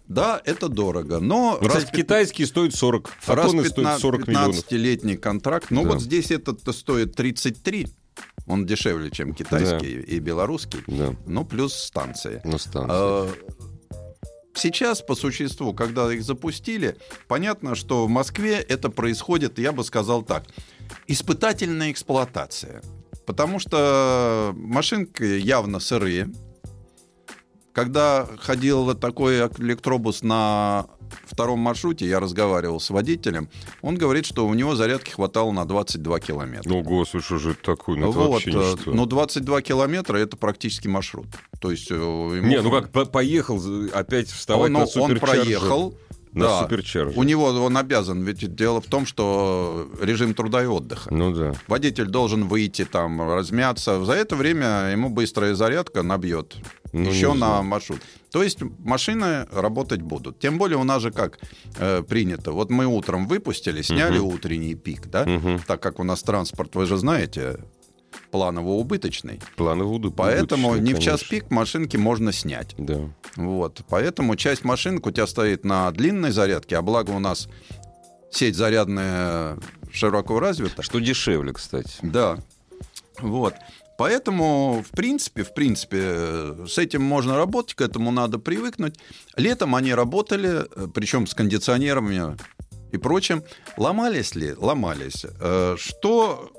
[0.08, 3.10] Да, это дорого, но Ну, раз кстати, пят- китайские стоят 40.
[3.28, 4.56] раз Фотоны стоят 40 миллионов.
[4.56, 5.90] 15-летний контракт, ну Да.
[5.90, 7.88] вот здесь этот стоит 33,
[8.48, 12.40] он дешевле, чем китайский и белорусский, Да, ну плюс станции.
[12.46, 12.88] на станции.
[12.90, 13.30] А,
[14.54, 20.24] Сейчас, по существу, когда их запустили, понятно, что в Москве это происходит, я бы сказал
[20.24, 20.46] так,
[21.08, 22.82] испытательная эксплуатация.
[23.26, 26.32] Потому что машинки явно сырые.
[27.72, 30.88] Когда ходил такой электробус на
[31.26, 33.50] втором маршруте, я разговаривал с водителем,
[33.82, 36.70] он говорит, что у него зарядки хватало на 22 километра.
[36.70, 37.98] Ну, господи, что же это такое?
[37.98, 38.92] Ну, это вот, э, ничто.
[38.92, 41.28] но 22 километра это практически маршрут.
[41.60, 43.62] То есть э, ему Не, ну как, по- поехал
[43.94, 45.96] опять вставать он, на он проехал.
[46.34, 46.64] На да.
[46.64, 47.20] суперчарджер.
[47.20, 51.14] У него он обязан, ведь дело в том, что режим труда и отдыха.
[51.14, 51.54] Ну да.
[51.68, 54.04] Водитель должен выйти там, размяться.
[54.06, 56.56] За это время ему быстрая зарядка набьет
[56.94, 58.00] Ну, еще на маршрут.
[58.32, 60.40] То есть машины работать будут.
[60.40, 61.40] Тем более у нас же как
[61.78, 62.52] э, принято.
[62.54, 64.28] Вот мы утром выпустили, сняли Мгм.
[64.28, 65.26] утренний пик, да?
[65.26, 65.60] Мгм.
[65.68, 67.60] Так как у нас транспорт, вы же знаете,
[68.32, 69.42] планово-убыточный.
[69.58, 70.12] Вуду.
[70.12, 71.28] Поэтому не в час конечно.
[71.30, 72.74] пик машинки можно снять.
[72.78, 73.02] Да.
[73.36, 73.82] Вот.
[73.90, 77.50] Поэтому часть машинок у тебя стоит на длинной зарядке, а благо у нас
[78.32, 79.58] сеть зарядная
[79.92, 80.82] широко развита.
[80.82, 81.92] Что дешевле, кстати.
[82.02, 82.38] Да.
[83.20, 83.54] Вот.
[84.02, 88.96] Поэтому, в принципе, в принципе, с этим можно работать, к этому надо привыкнуть.
[89.38, 92.36] Летом они работали, э, причем с кондиционерами
[92.92, 93.44] и прочим.
[93.78, 94.56] Ломались ли?
[94.58, 95.24] Ломались.
[95.40, 96.52] Э, Что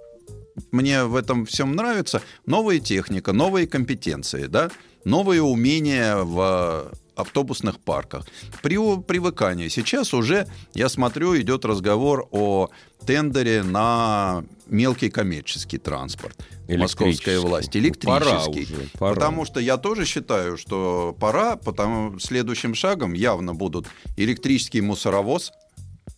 [0.70, 2.22] мне в этом всем нравится?
[2.46, 4.70] Новая техника, новые компетенции, да?
[5.04, 8.26] новые умения в автобусных парках.
[8.62, 9.68] При привыкании.
[9.68, 12.68] Сейчас уже, я смотрю, идет разговор о
[13.06, 16.36] тендере на мелкий коммерческий транспорт.
[16.68, 17.74] Московская власть.
[17.74, 18.06] Ну, Электрический.
[18.06, 19.14] пора уже, пора.
[19.14, 25.52] Потому что я тоже считаю, что пора, потому следующим шагом явно будут электрический мусоровоз,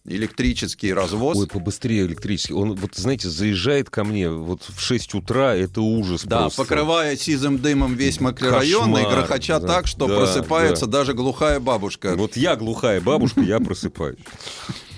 [0.06, 1.38] электрический развоз.
[1.38, 2.52] Ой, побыстрее электрический.
[2.52, 6.62] Он, вот, знаете, заезжает ко мне вот в 6 утра, это ужас Да, просто.
[6.62, 10.98] покрывая сизым дымом весь микрорайон и Кошмар, грохоча да, так, что да, просыпается да.
[10.98, 12.14] даже глухая бабушка.
[12.16, 14.18] Вот я глухая бабушка, я просыпаюсь.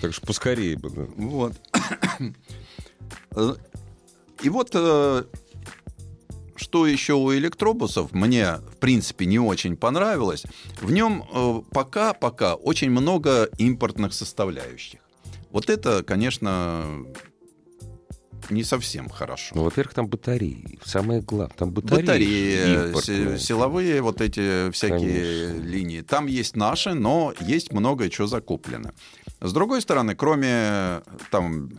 [0.01, 1.07] Так что поскорее бы, да.
[1.17, 1.53] Вот.
[4.43, 5.25] И вот э,
[6.57, 10.45] что еще у электробусов мне, в принципе, не очень понравилось.
[10.81, 15.01] В нем э, пока-пока очень много импортных составляющих.
[15.51, 16.85] Вот это, конечно,
[18.51, 19.55] не совсем хорошо.
[19.57, 20.79] Ну, во-первых, там батареи.
[20.85, 22.01] Самое главное, там батареи.
[22.03, 23.39] Батареи, импортные.
[23.39, 25.67] си- силовые вот эти всякие Конечно.
[25.67, 26.01] линии.
[26.03, 28.93] Там есть наши, но есть много чего закуплено.
[29.41, 31.71] С другой стороны, кроме там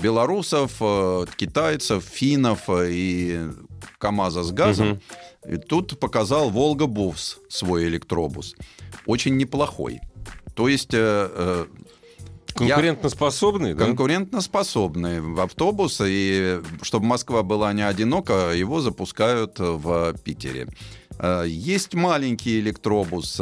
[0.00, 3.40] белорусов, э, китайцев, финнов э, и
[3.98, 5.00] КАМАЗа с газом,
[5.46, 8.54] и тут показал Волга Бувс свой электробус.
[9.06, 10.00] Очень неплохой.
[10.54, 10.98] То есть э,
[11.30, 11.66] э,
[12.60, 13.84] я- Конкурентоспособный, да?
[13.84, 20.66] конкурентоспособный автобус, и чтобы Москва была не одинока, его запускают в Питере.
[21.46, 23.40] Есть маленький электробус,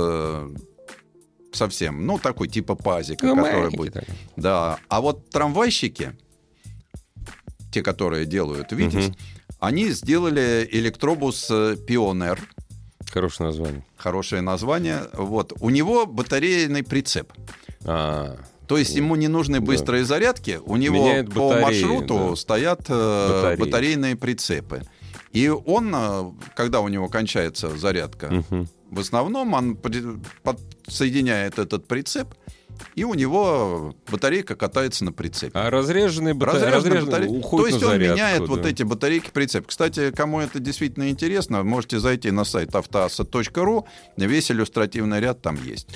[1.52, 3.94] совсем, ну, такой типа пазика, Ну, который будет.
[3.94, 4.14] такой.
[4.36, 6.12] Да, а вот трамвайщики,
[7.76, 9.10] те, которые делают «Витязь»,
[9.60, 11.46] они сделали электробус
[11.86, 12.40] «Пионер».
[13.12, 13.84] Хорошее название.
[13.98, 15.02] Хорошее название.
[15.12, 15.52] Вот.
[15.60, 17.32] У него батарейный прицеп.
[17.84, 18.36] А,
[18.66, 22.36] То есть ему не нужны быстрые зарядки, у него Меняет по батареи, маршруту да.
[22.36, 23.56] стоят э, Батареи.
[23.60, 24.82] батарейные прицепы.
[25.32, 28.68] И он, э, когда у него кончается зарядка, мгм.
[28.90, 29.76] в основном он
[30.42, 32.34] подсоединяет этот прицеп,
[32.94, 35.52] и у него батарейка катается на прицепе.
[35.58, 37.32] А разряженные бата- Разряженная разряженные батарейка.
[37.32, 38.68] уходят То есть он зарядку, меняет вот да.
[38.68, 39.66] эти батарейки прицеп.
[39.66, 43.86] Кстати, кому это действительно интересно, можете зайти на сайт автоаса.ру.
[44.16, 45.88] Весь иллюстративный ряд там есть.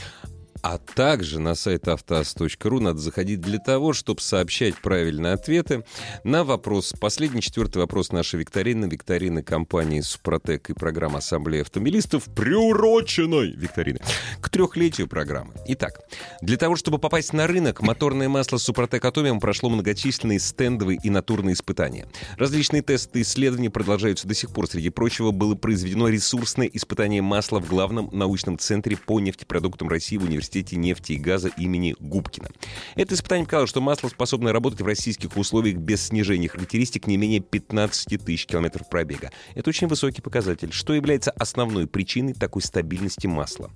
[0.63, 5.85] А также на сайт автоаз.ру надо заходить для того, чтобы сообщать правильные ответы
[6.23, 6.93] на вопрос.
[7.01, 8.85] Последний, четвертый вопрос нашей викторины.
[8.85, 14.01] Викторины компании «Супротек» и программа «Ассамблея автомобилистов» приуроченной викторины
[14.43, 15.55] к трехлетию программы.
[15.67, 16.01] Итак,
[16.43, 21.55] для того, чтобы попасть на рынок, моторное масло «Супротек Атомиум» прошло многочисленные стендовые и натурные
[21.55, 22.07] испытания.
[22.37, 24.69] Различные тесты и исследования продолжаются до сих пор.
[24.69, 30.25] Среди прочего, было произведено ресурсное испытание масла в главном научном центре по нефтепродуктам России в
[30.25, 32.49] Университете нефти и газа имени Губкина.
[32.95, 37.41] Это испытание показало, что масло способно работать в российских условиях без снижения характеристик не менее
[37.41, 39.31] 15 тысяч километров пробега.
[39.55, 43.71] Это очень высокий показатель, что является основной причиной такой стабильности масла.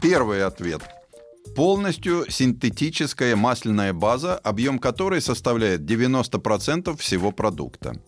[0.00, 0.82] Первый ответ.
[1.54, 8.00] Полностью синтетическая масляная база, объем которой составляет 90% всего продукта.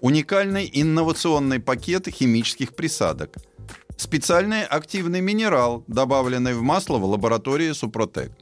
[0.00, 3.36] Уникальный инновационный пакет химических присадок.
[4.00, 8.32] Специальный активный минерал, добавленный в масло в лаборатории Супротек.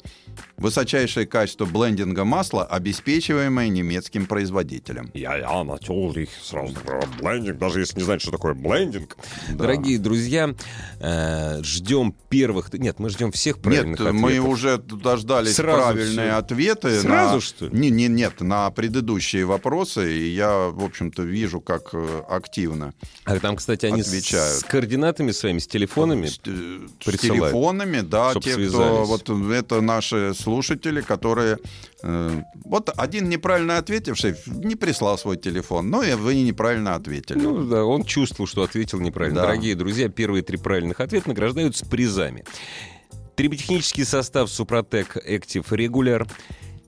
[0.59, 5.11] Высочайшее качество блендинга масла, обеспечиваемое немецким производителем.
[5.15, 6.75] Я, я начал их сразу
[7.21, 9.17] блендинг, даже если не знать, что такое блендинг.
[9.51, 10.55] Дорогие друзья,
[11.01, 12.73] э, ждем первых...
[12.73, 14.21] Нет, мы ждем всех правильных Нет, ответов.
[14.21, 16.39] мы уже дождались Сразу правильные всё.
[16.39, 17.01] ответы.
[17.01, 17.41] Сразу, на...
[17.41, 17.79] что ли?
[17.79, 20.13] Не, не, нет, на предыдущие вопросы.
[20.19, 22.95] И я, в общем-то, вижу, как э, активно
[23.25, 24.61] А там, кстати, они с- Отвечают.
[24.61, 26.27] с координатами своими, с телефонами.
[26.27, 29.21] с, э, с телефонами, да, те, связались.
[29.23, 31.59] кто вот это наши слушатели, которые
[32.03, 37.39] э, вот один неправильно ответивший не прислал свой телефон, ну и вы неправильно ответили.
[37.39, 39.43] Ну да, он чувствовал, что ответил неправильно.
[39.43, 39.47] Да.
[39.49, 42.45] Дорогие друзья, первые три правильных ответа награждаются призами.
[43.37, 46.27] Триботехнический состав Супротек Active Regular.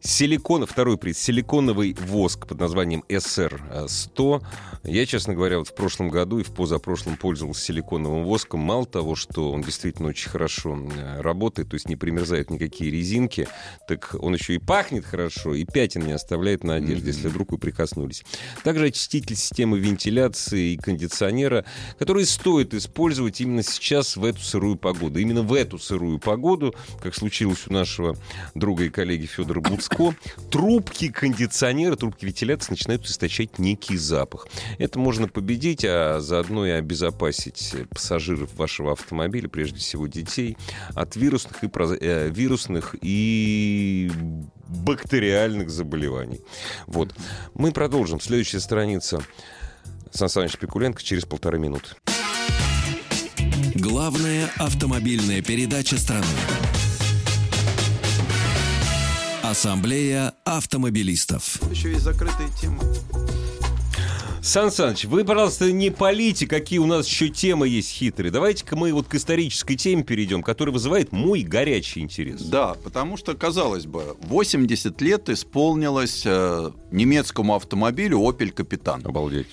[0.03, 4.43] Силикон, второй приз, силиконовый воск под названием SR100.
[4.85, 8.61] Я, честно говоря, вот в прошлом году и в позапрошлом пользовался силиконовым воском.
[8.61, 13.47] Мало того, что он действительно очень хорошо э, работает, то есть не примерзают никакие резинки,
[13.87, 17.59] так он еще и пахнет хорошо, и пятен не оставляет на одежде, если вдруг вы
[17.59, 18.25] прикоснулись.
[18.65, 21.67] Также очиститель системы вентиляции и кондиционера,
[21.99, 25.19] который стоит использовать именно сейчас в эту сырую погоду.
[25.19, 28.17] Именно в эту сырую погоду, как случилось у нашего
[28.55, 30.15] друга и коллеги Федора Буцко,
[30.51, 34.47] трубки кондиционера, трубки вентиляции начинают источать некий запах.
[34.79, 40.57] Это можно победить, а заодно и обезопасить пассажиров вашего автомобиля, прежде всего детей,
[40.95, 44.11] от вирусных и, проз- э, вирусных и
[44.69, 46.41] бактериальных заболеваний.
[46.87, 47.15] Вот.
[47.55, 48.21] Мы продолжим.
[48.21, 49.23] Следующая страница.
[50.13, 51.91] Сан Саныч Пикуленко через полторы минуты.
[53.75, 56.27] Главная автомобильная передача страны.
[59.51, 61.59] Ассамблея автомобилистов.
[61.73, 62.85] Еще есть закрытая тема.
[64.41, 68.31] Сан Саныч, вы, пожалуйста, не полите, какие у нас еще темы есть хитрые.
[68.31, 72.43] Давайте-ка мы вот к исторической теме перейдем, которая вызывает мой горячий интерес.
[72.43, 79.03] Да, потому что, казалось бы, 80 лет исполнилось э, немецкому автомобилю Opel Капитан.
[79.05, 79.49] Обалдеть.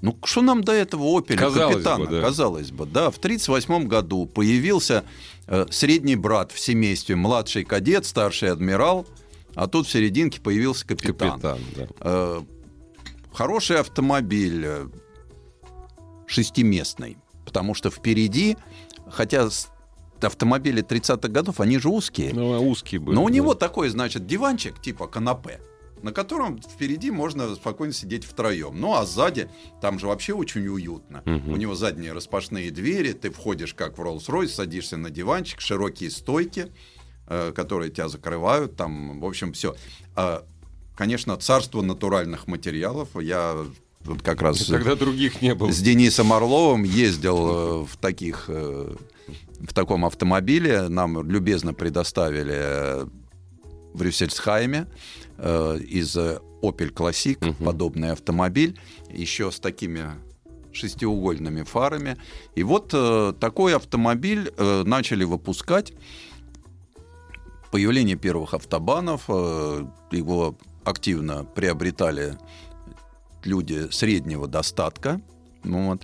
[0.00, 2.04] Ну, что нам до этого Opel Казалось Капитана?
[2.06, 2.20] бы, да.
[2.22, 3.10] Казалось бы, да.
[3.10, 5.04] В 1938 году появился
[5.46, 9.06] э, средний брат в семействе, младший кадет, старший адмирал,
[9.54, 11.32] а тут в серединке появился капитан.
[11.40, 11.86] Капитан, да.
[12.00, 12.42] Э,
[13.32, 14.86] хороший автомобиль, э,
[16.26, 18.56] шестиместный, потому что впереди,
[19.10, 19.48] хотя
[20.20, 23.12] автомобили 30-х годов, они же узкие, Ну, а узкий был.
[23.12, 23.34] но у да.
[23.34, 25.60] него такой, значит, диванчик типа канапе,
[26.00, 28.80] на котором впереди можно спокойно сидеть втроем.
[28.80, 29.48] Ну а сзади
[29.80, 31.22] там же вообще очень уютно.
[31.24, 31.52] Мгм.
[31.52, 36.72] У него задние распашные двери, ты входишь как в Rolls-Royce, садишься на диванчик, широкие стойки,
[37.26, 39.74] которые тебя закрывают, там, в общем, все.
[40.94, 43.08] Конечно, царство натуральных материалов.
[43.20, 43.56] Я
[44.04, 45.70] вот как раз Когда других не было.
[45.72, 48.94] с Денисом Орловым ездил э, в таких э,
[49.60, 50.88] в таком автомобиле.
[50.88, 53.06] Нам любезно предоставили э,
[53.94, 54.86] в Рюссельсхайме
[55.38, 57.64] э, из э, Opel Classic Мгм.
[57.64, 58.78] подобный автомобиль,
[59.10, 60.10] еще с такими
[60.72, 62.16] шестиугольными фарами.
[62.54, 65.92] И вот э, такой автомобиль э, начали выпускать.
[67.72, 72.38] Появление первых автобанов, э, его активно приобретали
[73.44, 75.20] люди среднего достатка.
[75.64, 76.02] Вот,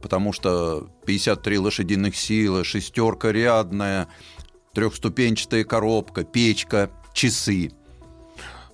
[0.00, 4.08] потому что 53 лошадиных силы, шестерка рядная,
[4.72, 7.72] трехступенчатая коробка, печка, часы.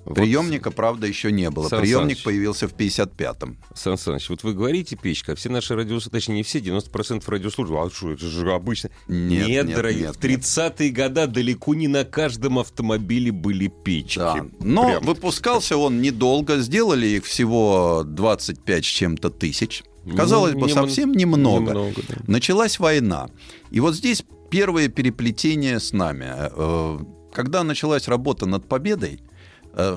[0.08, 1.68] Вот, Приемника, правда, еще не было.
[1.68, 2.22] Сан Приемник Саныч.
[2.24, 3.58] появился в 55-м.
[3.74, 7.78] Сан Саныч, вот вы говорите печка, а все наши радиослушатели, точнее не все, 90% радиослушателей,
[7.80, 8.90] а что, это же обычно.
[9.06, 14.18] Нет, нет, дорогие, нет, в 30-е годы далеко не на каждом автомобиле были печки.
[14.18, 14.46] Да.
[14.60, 15.04] Но Прям.
[15.04, 16.58] выпускался он недолго.
[16.58, 19.84] Сделали их всего 25 с чем-то тысяч.
[20.16, 21.66] Казалось Ну, бы, не совсем немного.
[21.72, 22.14] немного, да.
[22.26, 23.28] Началась война.
[23.70, 26.26] И вот здесь первое переплетение с нами.
[26.28, 26.98] Э,
[27.32, 29.20] Когда началась работа над победой,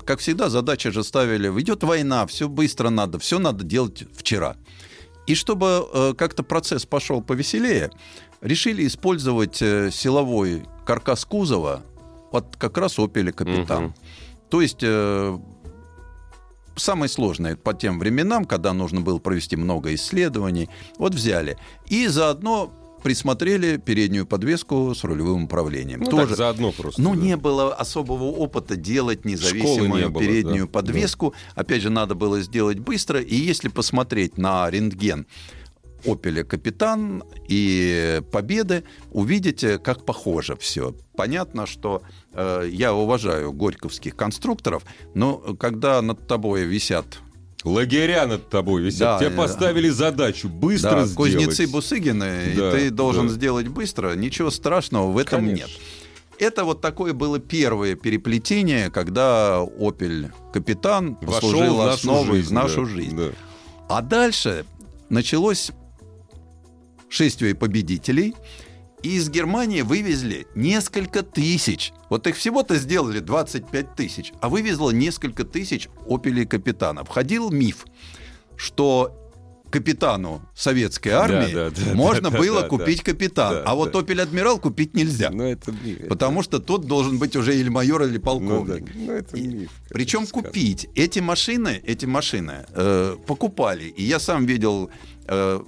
[0.06, 4.56] как всегда, задачи же ставили, идет война, все быстро надо, все надо делать вчера.
[5.28, 7.92] И чтобы э, как-то процесс пошел повеселее,
[8.42, 11.84] решили использовать э, силовой каркас кузова
[12.32, 13.84] от как раз «Опеля Капитан».
[13.86, 13.96] Мгм.
[14.50, 15.38] То есть э,
[16.76, 21.58] самое сложное по тем временам, когда нужно было провести много исследований, вот взяли.
[21.88, 26.02] И заодно присмотрели переднюю подвеску с рулевым управлением.
[26.02, 27.02] Ну, Тоже так, заодно просто.
[27.02, 27.22] ну, да.
[27.22, 31.34] не было особого опыта делать независимую не было, переднюю да, подвеску.
[31.56, 33.22] Опять же, надо было сделать быстро.
[33.22, 35.26] И если посмотреть на рентген
[36.06, 40.95] Опеля Капитан и Победы, увидите, как похоже все.
[41.16, 42.02] Понятно, что
[42.34, 44.84] э, я уважаю горьковских конструкторов,
[45.14, 47.20] но когда над тобой висят
[47.64, 49.20] Лагеря над тобой висят.
[49.20, 51.16] Да, Тебе поставили задачу быстро да, сделать.
[51.16, 53.34] кузнецы Бусыгины, Да, и ты должен да.
[53.34, 55.68] сделать быстро, ничего страшного в этом Конечно.
[55.68, 55.80] нет.
[56.39, 62.49] Это вот такое было первое переплетение, когда Opel Капитан Вошел послужил в нашу основой жизнь,
[62.49, 63.16] в нашу да, жизнь.
[63.18, 63.30] да.
[63.89, 64.66] А дальше
[65.09, 65.72] началось
[67.09, 68.34] шествие победителей,
[69.04, 71.93] и из Германии вывезли несколько тысяч.
[72.10, 77.04] Вот их всего-то сделали 25 тысяч, а вывезло несколько тысяч «Опелей Капитана».
[77.04, 77.86] Входил миф,
[78.56, 79.18] что
[79.72, 83.12] капитану советской армии да, да, можно да, было да, купить да.
[83.14, 83.99] капитан, Да, а вот да.
[83.99, 85.30] «Опель Адмирал» купить нельзя.
[85.32, 86.10] Ну, это миф.
[86.10, 88.20] Потому что тот должен быть уже или майор, или Ну, да.
[88.26, 88.91] полковник.
[88.93, 89.72] Ну, это И- миф.
[89.89, 93.86] Причем купить эти машины, эти машины э, покупали.
[93.86, 94.91] И я сам видел
[95.28, 95.62] э,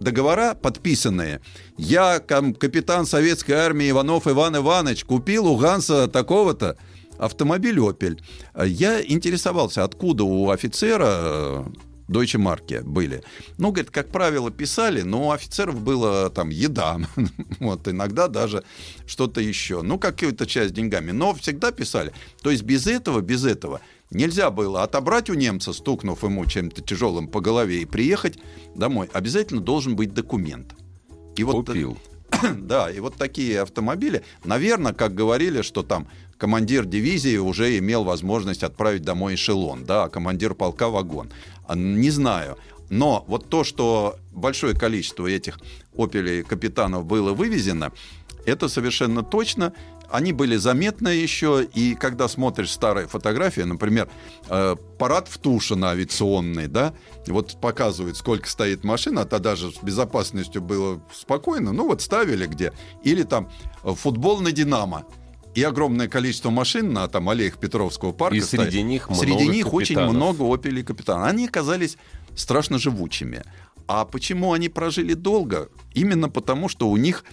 [0.00, 1.40] договора подписанные.
[1.76, 6.76] Я, капитан советской армии Иванов Иван Иванович, купил у Ганса такого-то
[7.18, 8.20] автомобиль «Опель».
[8.64, 11.64] Я интересовался, откуда у офицера э,
[12.08, 13.22] Deutsche марки были.
[13.58, 16.98] Ну, говорит, как правило, писали, но у офицеров было там еда,
[17.60, 18.64] вот, иногда даже
[19.06, 19.82] что-то еще.
[19.82, 22.12] Ну, какую-то часть деньгами, но всегда писали.
[22.42, 23.80] То есть без этого, без этого
[24.10, 28.38] нельзя было отобрать у немца, стукнув ему чем-то тяжелым по голове, и приехать
[28.74, 29.08] домой.
[29.12, 30.74] Обязательно должен быть документ.
[31.36, 31.98] И вот, Купил.
[32.56, 38.62] да, и вот такие автомобили, наверное, как говорили, что там командир дивизии уже имел возможность
[38.62, 41.30] отправить домой эшелон, да, а командир полка вагон.
[41.66, 42.56] А, Не знаю.
[42.88, 45.58] Но вот то, что большое количество этих
[45.96, 47.92] «Опелей» капитанов было вывезено,
[48.44, 49.72] это совершенно точно.
[50.10, 54.08] Они были заметны еще, и когда смотришь старые фотографии, например,
[54.48, 56.94] э, парад в Тушино авиационный, да,
[57.26, 62.46] вот показывают, сколько стоит машина, а тогда же с безопасностью было спокойно, ну вот ставили
[62.46, 62.72] где.
[63.02, 63.50] Или там
[63.82, 65.04] э, футбол на «Динамо»,
[65.56, 68.36] и огромное количество машин на там аллеях Петровского парка.
[68.36, 68.84] И среди стоит.
[68.84, 70.14] них Среди много них очень капитанов.
[70.14, 71.26] много «Опелей» капитана.
[71.26, 71.96] Они оказались
[72.34, 73.42] страшно живучими.
[73.88, 75.70] А почему они прожили долго?
[75.94, 77.24] Именно потому, что у них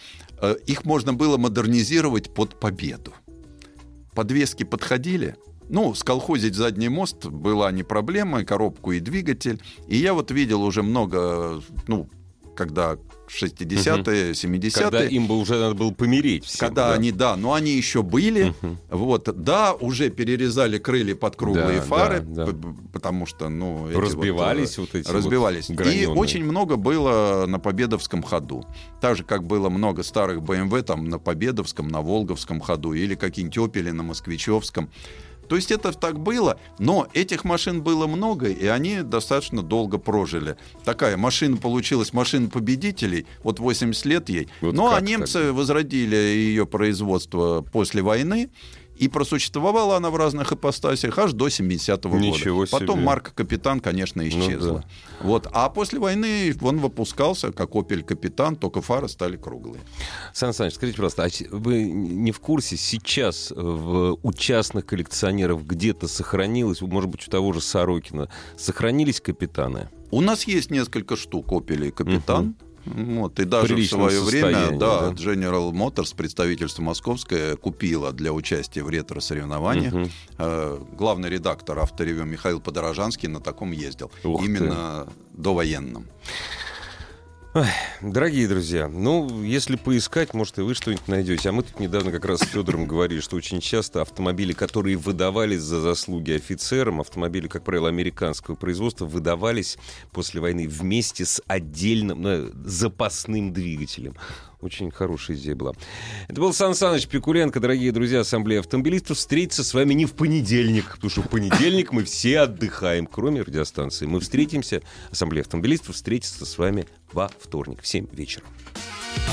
[0.65, 3.13] их можно было модернизировать под победу.
[4.13, 5.35] Подвески подходили.
[5.69, 9.61] Ну, сколхозить задний мост была не проблема, и коробку, и двигатель.
[9.87, 12.09] И я вот видел уже много, ну,
[12.55, 12.97] когда
[13.41, 14.71] 60-е, 70-е.
[14.71, 16.67] Когда им бы уже надо было помереть всем.
[16.67, 16.93] Когда да.
[16.93, 18.77] они, да, но они еще были, Мгм.
[18.89, 22.75] вот, да, уже перерезали крылья под круглые Да, фары, да, да.
[22.91, 25.69] потому что, ну, Разбивались вот, вот эти разбивались.
[25.69, 28.65] вот И очень много было на Победовском ходу.
[29.01, 33.57] Так же, как было много старых BMW там на Победовском, на Волговском ходу, или какие-нибудь
[33.57, 34.89] Опели на Москвичевском.
[35.47, 40.57] То есть это так было, но этих машин было много, и они достаточно долго прожили.
[40.83, 44.47] Такая машина получилась, машина победителей, вот 80 лет ей.
[44.61, 45.53] Вот ну а немцы тогда?
[45.53, 48.49] возродили ее производство после войны,
[48.97, 52.71] и просуществовала она в разных ипостасях аж до 70-го Ничего года.
[52.71, 53.05] Потом себе.
[53.05, 54.79] марка «Капитан», конечно, исчезла.
[54.79, 54.85] да.
[55.27, 55.47] вот.
[55.51, 59.81] А после войны он выпускался как «Опель Капитан», только фары стали круглые.
[60.33, 66.07] Сан Саныч, скажите, пожалуйста, а вы не в курсе, сейчас в, у частных коллекционеров где-то
[66.07, 69.89] сохранилось, может быть, у того же Сорокина, сохранились капитаны?
[70.11, 72.55] У нас есть несколько штук «Опелей Капитан».
[72.85, 75.11] Вот, и даже в свое время, да, да.
[75.11, 79.93] General Motors, представительство московское, купила для участия в ретро-соревнованиях.
[79.93, 80.09] Мгм.
[80.37, 84.11] Э, Главный редактор авторевю Михаил Подорожанский на таком ездил.
[84.23, 84.45] Ух ты.
[84.45, 85.07] Именно
[87.53, 87.73] довоенном.
[88.01, 91.49] Дорогие друзья, ну, если поискать, может, и вы что-нибудь найдете.
[91.49, 95.61] А мы тут недавно как раз с Федором говорили, что очень часто автомобили, которые выдавались
[95.61, 99.77] за заслуги офицерам, автомобили, как правило, американского производства, выдавались
[100.11, 104.15] после войны вместе с отдельным ну, запасным двигателем.
[104.63, 105.73] Очень хорошая идея была.
[106.29, 109.17] Это был Сан Саныч Пикуленко, дорогие друзья Ассамблеи автомобилистов.
[109.17, 114.05] Встретиться с вами не в понедельник, потому что в понедельник мы все отдыхаем, кроме радиостанции.
[114.05, 118.45] Мы встретимся, Ассамблея автомобилистов встретится с вами во вторник в 7 вечера.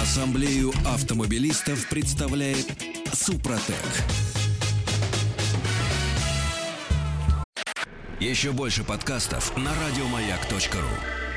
[0.02, 2.66] Ассамблею автомобилистов представляет
[3.12, 3.76] Супротек.
[8.18, 11.29] Еще больше подкастов на радиомаяк.ру.